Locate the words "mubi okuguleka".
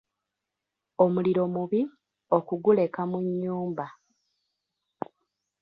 1.53-3.01